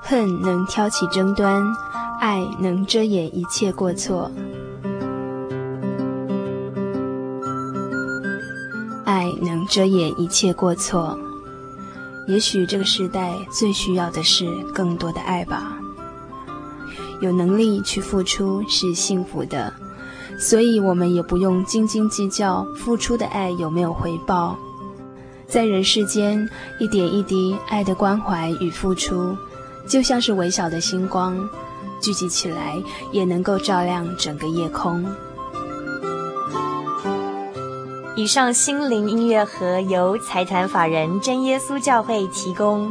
[0.00, 1.64] 恨能挑起争端，
[2.20, 4.30] 爱能遮掩一切过错。
[9.04, 11.18] 爱能遮掩一切过错。
[12.26, 15.78] 也许这个时代最需要的是更多的爱吧。
[17.20, 19.72] 有能力去付出是幸福的，
[20.38, 24.56] 所以我们也不用斤斤计较付出的爱有没有回报。
[25.46, 26.48] 在人世间，
[26.80, 29.36] 一点一滴爱的关怀与付出。
[29.86, 31.36] 就像是微小的星光，
[32.00, 32.82] 聚集起来
[33.12, 35.04] 也能够照亮整个夜空。
[38.16, 42.90] 以上心灵音乐盒由财团法人真耶稣教会提供。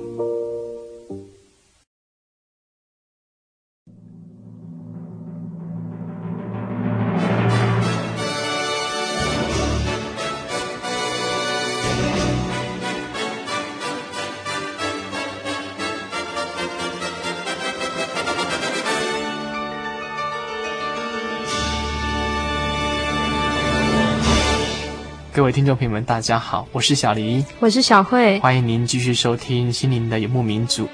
[25.41, 30.87] 各位听众朋友们，大家好，我是小黎，我是小慧，欢迎您继续收听心灵的游牧民族。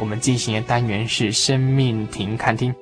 [0.00, 2.74] 我们进行的单元是生命停看听。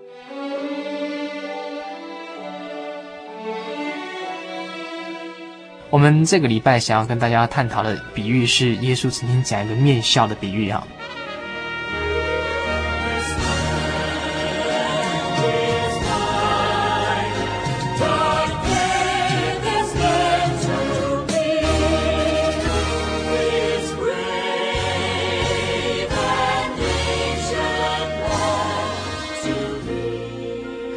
[5.91, 10.83] 我们这个礼拜想要跟大家探讨的比喻是耶稣曾经讲一个面笑的比喻啊。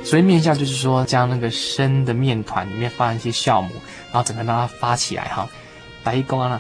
[0.10, 3.70] 所以面酵就是说，将那个生的面团里面放一些酵母，
[4.12, 5.48] 然后整个让它发起来哈，
[6.04, 6.60] 打一光了，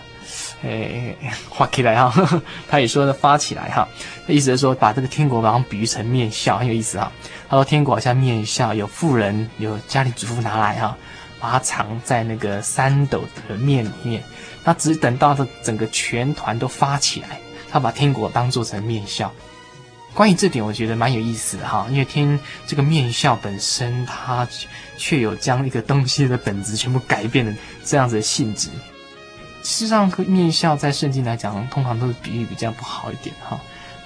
[0.62, 1.16] 哎，
[1.50, 2.41] 发起来哈。
[2.70, 3.88] 他也说的发起来哈，
[4.28, 7.12] 他意思是说把这个天国好像比喻成面酵，很有意思哈。
[7.50, 10.95] 他说天国好像面酵，有富人有家庭主妇拿来哈，
[11.39, 14.24] 把它藏在那个三斗的面里面，
[14.64, 17.39] 他只等到这整个全团都发起来，
[17.72, 19.28] 他把天国当做成面酵。
[20.20, 24.45] 关于这点，我觉得蛮有意思的哈，因为听这个面酵本身，它
[24.97, 27.55] 却有将一个东西的本质全部改变的
[27.86, 28.67] 这样子的性质。
[29.63, 33.57] 事实上，面酵在圣经来讲，通常都是比喻比较不好一点哈，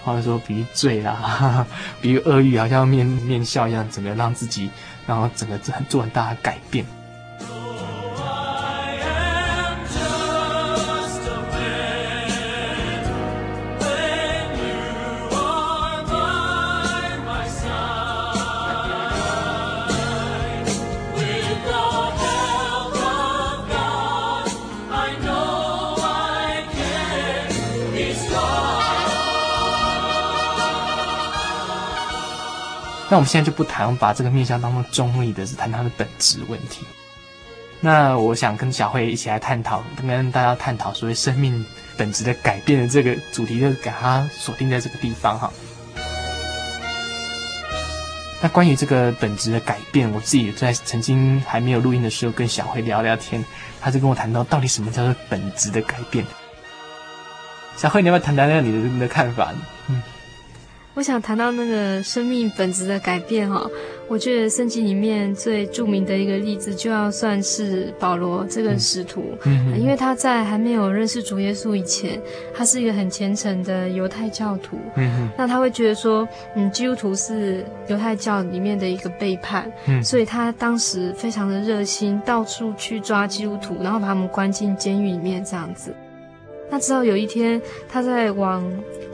[0.03, 1.65] 或者说比喻罪啦，
[1.99, 4.69] 比喻恶欲，好像面面酵一样，整个让自己，
[5.07, 5.57] 然后整个
[5.89, 6.85] 做很大的改变。
[33.13, 36.83] 那我们现在就不谈，把这个面向当中中立的，是谈它的本质问题。
[37.79, 41.63] 那我想跟小慧一起来探讨，跟大家探讨所谓生命
[41.95, 45.53] 本质的改变的这个主题，就给它锁定在这个地方哈。
[48.41, 53.45] 那关于这个本质的改变，我自己在曾经还没有录音的时候，跟小慧聊聊天，
[53.79, 56.25] 他就跟我谈到到底什么叫做本质的改变。
[57.77, 59.53] 小慧，你要不要谈谈你的你的看法？
[59.87, 60.01] 嗯。
[60.95, 63.67] 我想谈到那个生命本质的改变哈，
[64.07, 72.21] 我觉得圣经里面最著名的一个例子，就要算是保罗这个使徒，嗯，因为他在还没有认识主耶稣以前，
[72.53, 85.91] 他是一个很虔诚的犹太教徒，嗯，那他会觉得说，嗯，基督徒是犹太教里面的一个背叛，嗯，所以他当时非常的热心，到处去抓基督徒，然后把他们关进监狱里面这样子。
[86.73, 88.63] 那直到有一天，他在往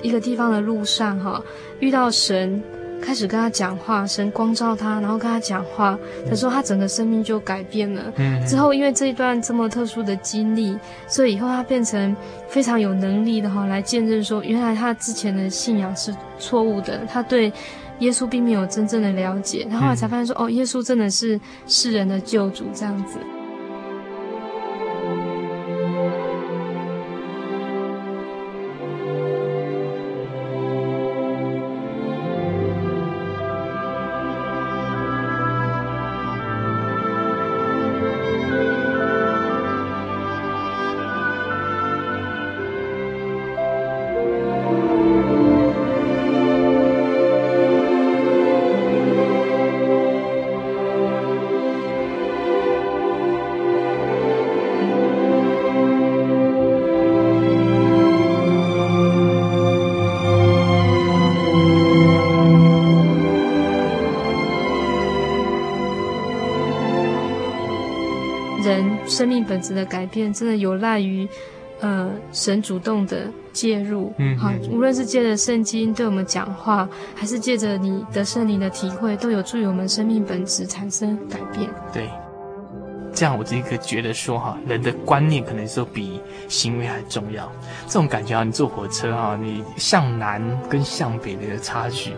[0.01, 1.43] 一个地方的路上，哈，
[1.81, 2.63] 遇到神，
[3.01, 5.99] 开始跟他讲话，神光照他，然后跟他讲话
[6.29, 8.13] 他说，他整个生命就改变了。
[8.15, 12.15] 嗯，之后因为这一段这么特殊的经历，所以以后他变成
[12.47, 17.51] 非常有能力的哈，来见证说，原来他之前的信仰是错误的，他对
[17.99, 21.37] 耶稣并没有真正的了解，他后来才发现说，哦，耶稣真的是
[21.67, 23.17] 世人的救主这样子。
[69.49, 71.27] 本质的改变，真的有赖于，
[71.81, 74.13] 呃，神主动的介入。
[74.19, 81.67] 嗯，好，无论是借着圣经对我们讲话，还是借着你的圣灵的体会，都有助于我们生命本质产生改变。
[81.91, 82.07] 对，
[83.11, 87.51] 这样我这个觉得说哈，人的观念可能说比行为还重要。
[87.87, 90.39] 这种感觉啊，你坐火车哈，你向南
[90.69, 92.11] 跟向北的一个差距，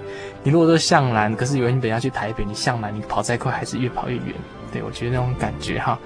[0.43, 4.35] 你如果说向南，可是有人等下去台北，你向南，你跑再快还是越跑越远。
[4.73, 5.97] 对，我觉得那种感觉哈。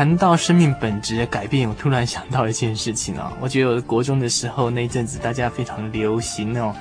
[0.00, 6.74] 谈到生命本质的改变，我突然想到一件事情啊， 我觉得我国中的时候那一阵子，大家非常流行那种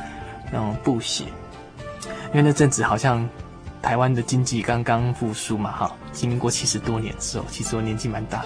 [0.49, 1.25] 那种布鞋，
[2.29, 3.27] 因为那阵子好像
[3.81, 8.45] 台湾的经济刚刚复苏嘛，哈，经过七十多年之后，其实我年纪蛮大，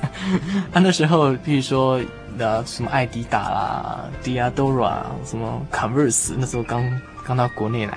[0.70, 1.98] 他那时候，比如说
[2.38, 6.84] 呃什么艾迪达啦、Diadora、什么 Converse，那时候刚
[7.24, 7.96] 刚到国内来。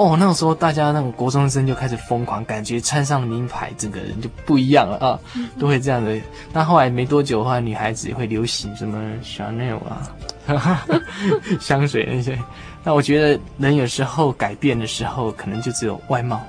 [0.00, 5.20] 哦，那个时候大家那种国中生就开始疯狂，感觉穿上名牌，整个人就不一样了啊，
[5.58, 6.18] 都会这样的。
[6.54, 10.86] 那后来没多久的话，女孩子也会流行什么 Chanel 啊，
[11.60, 12.38] 香水那些。
[12.82, 16.40] 那我觉得人有时候改变的时候，可能就只有外貌。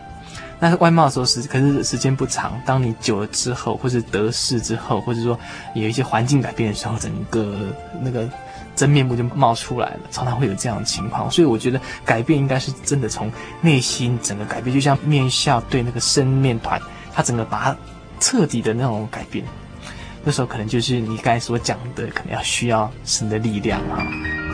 [0.58, 2.54] 但是外貌的时候时，可是时间不长。
[2.66, 5.38] 当你久了之后，或是得势之后，或者说
[5.76, 7.58] 有一些环境改变的时候，整个
[8.02, 8.30] 那个。
[8.76, 16.82] 真面目就冒出来了，常常会有这样的情况，所以我觉得改变应该是真的从内心整个改变，就像面笑对那个生面团，
[17.14, 17.78] 它整个把它
[18.20, 19.46] 彻底的那种改变，
[20.24, 24.51] 那时候可能就是你刚才所讲的，可能要需要神的力量啊。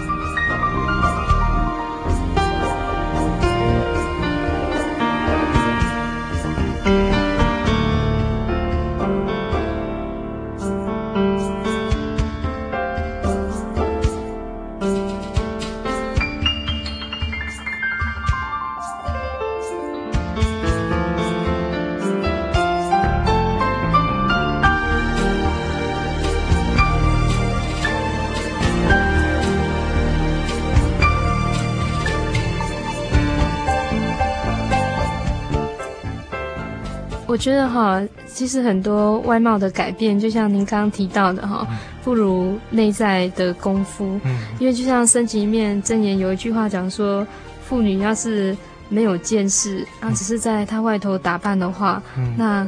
[37.48, 41.66] 觉得哈，其实很多外貌的改变，就像您刚刚提到的哈，
[42.04, 44.20] 不如内在的功夫。
[44.26, 47.26] 嗯，因为就像升级里面真言有一句话讲说，
[47.64, 48.54] 妇女要是
[48.90, 52.68] 没有见识，啊，只是在她外头打扮的话，嗯，那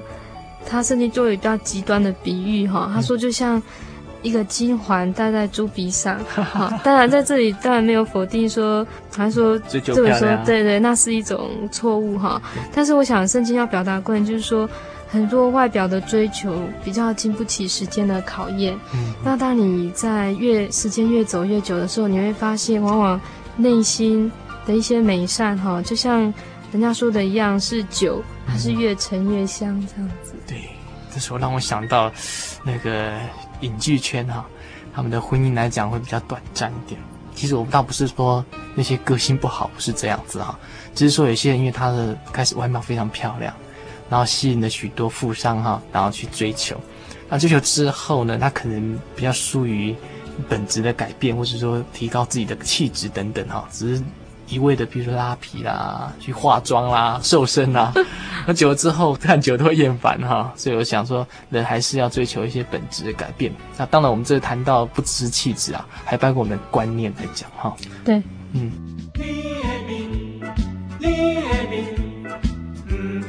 [0.66, 3.62] 她甚至做一比较极端的比喻哈，她说就像。
[4.22, 12.42] 一个金环戴在猪鼻上， 好，当然在这里当然没有否定说，还说这么说，对对，那是一种错误哈。
[12.74, 14.70] 但是我想圣经要表达的观点就是说，
[15.08, 16.54] 很多外表的追求
[16.84, 18.78] 比较经不起时间的考验。
[18.94, 23.20] 嗯，那当你在越时间越走越久的时候，你会发现，往往
[23.56, 24.30] 内心
[24.66, 26.22] 的一些美善哈，就像
[26.74, 30.34] 人家说的一样，是酒，它是越陈越香这样子。
[30.46, 30.58] 对，
[31.14, 32.12] 这时候让我想到
[32.66, 33.14] 那个。
[33.62, 34.46] 影剧圈哈，
[34.94, 37.00] 他们的婚姻来讲会比较短暂一点。
[37.36, 38.44] 其实我倒不是说
[38.76, 40.58] 那些个性不好，不是这样子哈，
[40.94, 43.54] 只是说有些人因为他的开始外貌非常漂亮，
[44.10, 46.80] 然后吸引了许多富商哈，然后去追求。
[47.30, 49.96] 那追求之后呢，他可能比较疏于
[50.48, 54.04] 本质的改变，或是说提高自己的气质等等哈，只是。
[54.50, 57.94] 一味的，比如说拉皮啦，去化妆啦，瘦身啦，
[58.48, 60.52] 那久了之后看久都会厌烦哈。
[60.56, 63.54] 所以我想说，人还是要追求一些本质的改变。
[63.78, 67.76] 那当然，我们这谈到不只是气质啊，还包括我们的观念来讲哈。
[68.04, 68.22] 对，
[68.54, 68.72] 嗯。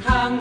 [0.03, 0.31] 啊，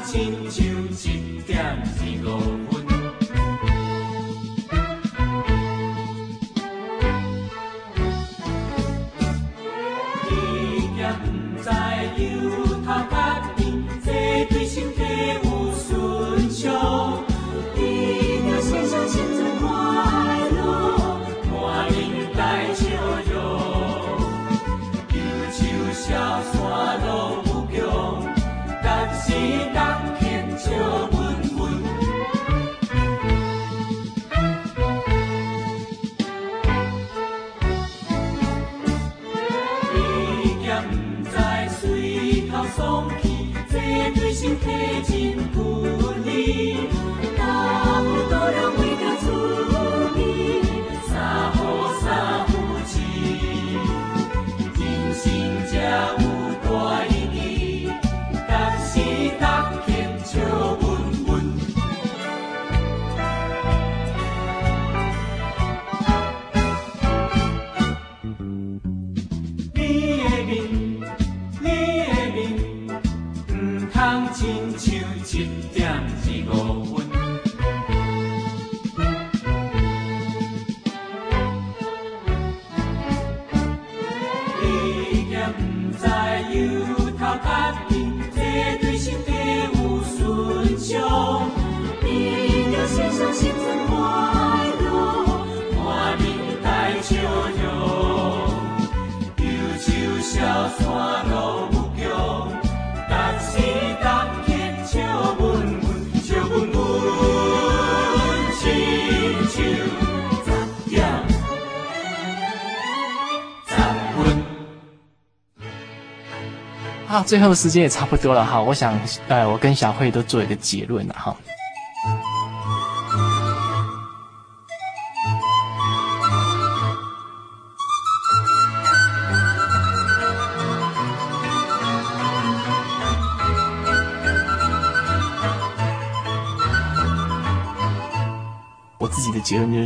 [117.30, 121.36] 最后时间也差不多了哈，我想，呃，我跟小慧都做一个结论了哈。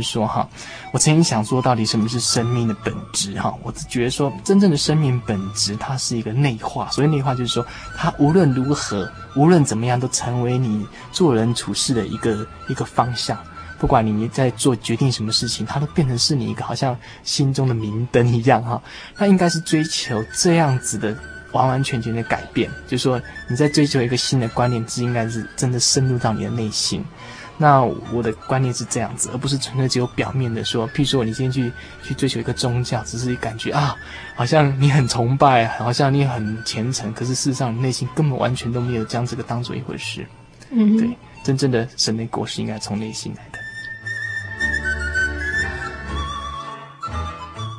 [0.05, 0.47] 说，哈，
[0.93, 3.37] 我曾经想说，到底什么是生命的本质？
[3.39, 6.89] 哈，我只觉得说，真正的生命本质，它是一个内化。
[6.91, 7.65] 所谓内化，就是说，
[7.97, 13.37] 它无论如何，无论怎么样，都成为你做人处事的一个一个方向。
[13.77, 18.81] 不管你在做决定什么事情，它都变成是你一个好像心中的明灯一样，哈。
[19.17, 21.15] 那应该是追求这样子的
[21.51, 27.03] 完完全全的改变，就是说你在追求一个新的观念，是应该是真的深入到你的内心。
[27.57, 27.81] 那
[28.11, 31.71] 我的观念是这样子，而不是纯粹只有表面的说，譬如说你今天去
[32.03, 33.95] 去追求一个宗教，只是感觉啊，
[34.35, 40.25] 好像你很崇拜，好像你很虔诚，可是事实上你内心根本完全都没有将这个当做一回事。
[40.69, 43.59] 嗯，对，真正的神的果实应该从内心来的。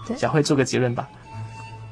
[0.06, 1.06] 对，小慧做个结论吧。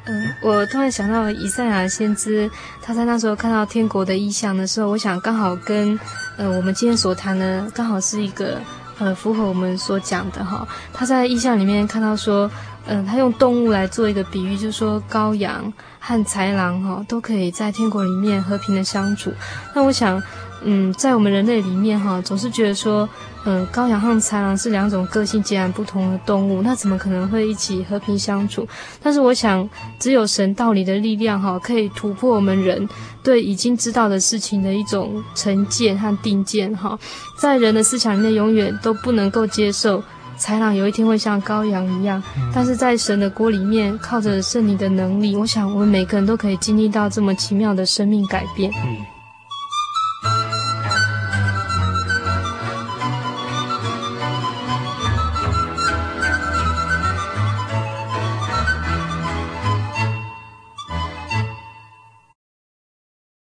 [0.07, 2.51] 嗯，我突然想到以赛亚先知，
[2.83, 5.99] 他在那时候看到天国的意象的时候，我想刚好跟，
[6.37, 8.61] 呃，我们今天所谈呢刚好是一个，
[8.99, 10.67] 呃，符合我们所讲的哈。
[10.93, 12.51] 他在意象里面看到说，
[12.87, 19.33] 嗯、他用动物来做一个比喻，就是说羔羊和豺狼哈都可以在天国里面和平的相处。
[19.75, 20.23] 那我想。
[20.65, 23.09] 嗯，在我们人类里面哈，总是觉得说，
[23.45, 28.67] 嗯，羔羊和豺狼是两种个性截然不同的动物，那怎么可能会一起和平相处？
[29.03, 32.89] 但是我想，只有神道理的力量哈，可以突破我们人
[33.23, 36.99] 对已经知道的事情的一种成见和定见哈，
[37.39, 40.03] 在人的思想里面永远都不能够接受
[40.39, 42.23] 豺狼有一天会像羔羊一样，
[42.55, 48.73] 但是在神的锅里面，靠着圣灵的能力，我想我们每个人都可以经历到这么奇妙的生命改变。
[48.87, 49.14] 嗯